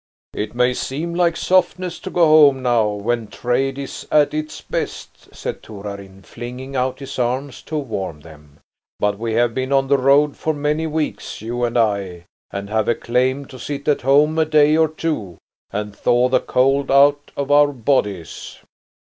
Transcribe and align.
"It 0.33 0.55
may 0.55 0.73
seem 0.73 1.13
like 1.13 1.37
softness 1.37 1.99
to 1.99 2.09
go 2.09 2.25
home 2.25 2.63
now 2.63 2.89
when 2.89 3.27
trade 3.27 3.77
is 3.77 4.07
at 4.11 4.33
its 4.33 4.59
best," 4.59 5.29
said 5.31 5.61
Torarin, 5.61 6.23
flinging 6.23 6.75
out 6.75 6.97
his 6.97 7.19
arms 7.19 7.61
to 7.61 7.77
warm 7.77 8.21
them. 8.21 8.61
"But 8.99 9.19
we 9.19 9.33
have 9.33 9.53
been 9.53 9.71
on 9.71 9.89
the 9.89 9.99
road 9.99 10.35
for 10.35 10.55
many 10.55 10.87
weeks, 10.87 11.39
you 11.43 11.63
and 11.63 11.77
I, 11.77 12.25
and 12.49 12.67
have 12.71 12.87
a 12.87 12.95
claim 12.95 13.45
to 13.45 13.59
sit 13.59 13.87
at 13.87 14.01
home 14.01 14.39
a 14.39 14.45
day 14.45 14.75
or 14.75 14.87
two 14.87 15.37
and 15.69 15.95
thaw 15.95 16.29
the 16.29 16.39
cold 16.41 16.89
out 16.89 17.29
of 17.37 17.51
our 17.51 17.67
bodies." 17.71 18.57